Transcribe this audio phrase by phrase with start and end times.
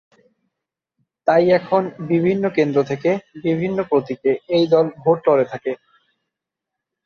[1.27, 3.09] তাই এখন বিভিন্ন কেন্দ্র থেকে
[3.43, 5.71] বিভিন্ন প্রতীকে এই দল ভোট লড়ে থাকে।